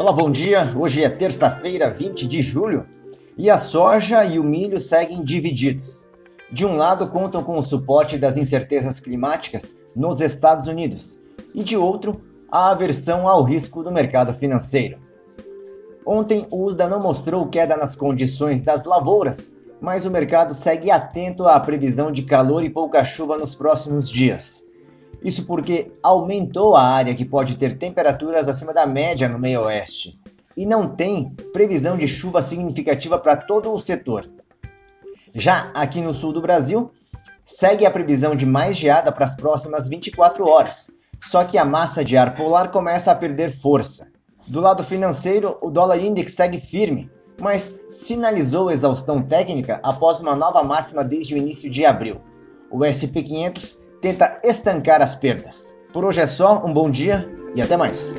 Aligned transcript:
Olá, 0.00 0.12
bom 0.12 0.30
dia. 0.30 0.72
Hoje 0.74 1.04
é 1.04 1.10
terça-feira, 1.10 1.90
20 1.90 2.26
de 2.26 2.40
julho, 2.40 2.86
e 3.36 3.50
a 3.50 3.58
soja 3.58 4.24
e 4.24 4.38
o 4.38 4.42
milho 4.42 4.80
seguem 4.80 5.22
divididos. 5.22 6.06
De 6.50 6.64
um 6.64 6.74
lado, 6.74 7.08
contam 7.08 7.44
com 7.44 7.58
o 7.58 7.62
suporte 7.62 8.16
das 8.16 8.38
incertezas 8.38 8.98
climáticas 8.98 9.86
nos 9.94 10.22
Estados 10.22 10.66
Unidos, 10.66 11.24
e 11.54 11.62
de 11.62 11.76
outro, 11.76 12.18
a 12.50 12.70
aversão 12.70 13.28
ao 13.28 13.44
risco 13.44 13.82
do 13.82 13.92
mercado 13.92 14.32
financeiro. 14.32 14.98
Ontem, 16.06 16.46
o 16.50 16.64
USDA 16.64 16.88
não 16.88 17.02
mostrou 17.02 17.46
queda 17.48 17.76
nas 17.76 17.94
condições 17.94 18.62
das 18.62 18.86
lavouras, 18.86 19.58
mas 19.82 20.06
o 20.06 20.10
mercado 20.10 20.54
segue 20.54 20.90
atento 20.90 21.46
à 21.46 21.60
previsão 21.60 22.10
de 22.10 22.22
calor 22.22 22.64
e 22.64 22.70
pouca 22.70 23.04
chuva 23.04 23.36
nos 23.36 23.54
próximos 23.54 24.08
dias. 24.08 24.64
Isso 25.22 25.46
porque 25.46 25.92
aumentou 26.02 26.74
a 26.74 26.82
área 26.82 27.14
que 27.14 27.24
pode 27.24 27.56
ter 27.56 27.76
temperaturas 27.76 28.48
acima 28.48 28.72
da 28.72 28.86
média 28.86 29.28
no 29.28 29.38
meio 29.38 29.62
oeste. 29.62 30.20
E 30.56 30.64
não 30.64 30.88
tem 30.88 31.30
previsão 31.52 31.96
de 31.96 32.08
chuva 32.08 32.40
significativa 32.40 33.18
para 33.18 33.36
todo 33.36 33.72
o 33.72 33.78
setor. 33.78 34.28
Já 35.34 35.70
aqui 35.74 36.00
no 36.00 36.12
sul 36.12 36.32
do 36.32 36.40
Brasil, 36.40 36.90
segue 37.44 37.86
a 37.86 37.90
previsão 37.90 38.34
de 38.34 38.46
mais 38.46 38.76
geada 38.76 39.12
para 39.12 39.24
as 39.24 39.34
próximas 39.34 39.88
24 39.88 40.46
horas, 40.46 40.98
só 41.20 41.44
que 41.44 41.58
a 41.58 41.64
massa 41.64 42.04
de 42.04 42.16
ar 42.16 42.34
polar 42.34 42.70
começa 42.70 43.12
a 43.12 43.14
perder 43.14 43.50
força. 43.50 44.12
Do 44.46 44.60
lado 44.60 44.82
financeiro, 44.82 45.58
o 45.60 45.70
dólar 45.70 46.02
index 46.02 46.34
segue 46.34 46.58
firme, 46.58 47.10
mas 47.40 47.86
sinalizou 47.88 48.70
exaustão 48.70 49.22
técnica 49.22 49.78
após 49.82 50.20
uma 50.20 50.34
nova 50.34 50.62
máxima 50.62 51.04
desde 51.04 51.34
o 51.34 51.38
início 51.38 51.70
de 51.70 51.84
abril. 51.84 52.20
O 52.70 52.84
SP 52.84 53.22
500 53.22 53.89
tenta 54.00 54.38
estancar 54.42 55.02
as 55.02 55.14
perdas. 55.14 55.84
Por 55.92 56.04
hoje 56.04 56.20
é 56.20 56.26
só, 56.26 56.64
um 56.64 56.72
bom 56.72 56.90
dia 56.90 57.28
e 57.54 57.62
até 57.62 57.76
mais. 57.76 58.16